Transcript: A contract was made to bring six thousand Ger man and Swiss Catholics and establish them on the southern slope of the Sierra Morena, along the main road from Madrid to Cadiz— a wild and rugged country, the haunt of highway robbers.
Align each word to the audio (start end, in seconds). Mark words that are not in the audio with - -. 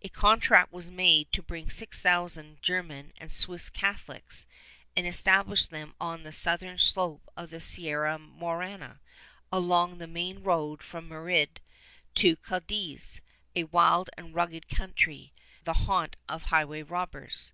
A 0.00 0.08
contract 0.08 0.72
was 0.72 0.92
made 0.92 1.32
to 1.32 1.42
bring 1.42 1.68
six 1.68 2.00
thousand 2.00 2.62
Ger 2.62 2.84
man 2.84 3.12
and 3.18 3.32
Swiss 3.32 3.68
Catholics 3.68 4.46
and 4.94 5.08
establish 5.08 5.66
them 5.66 5.96
on 6.00 6.22
the 6.22 6.30
southern 6.30 6.78
slope 6.78 7.28
of 7.36 7.50
the 7.50 7.58
Sierra 7.60 8.16
Morena, 8.16 9.00
along 9.50 9.98
the 9.98 10.06
main 10.06 10.44
road 10.44 10.84
from 10.84 11.08
Madrid 11.08 11.60
to 12.14 12.36
Cadiz— 12.36 13.20
a 13.56 13.64
wild 13.64 14.08
and 14.16 14.32
rugged 14.36 14.68
country, 14.68 15.32
the 15.64 15.72
haunt 15.72 16.14
of 16.28 16.42
highway 16.44 16.84
robbers. 16.84 17.52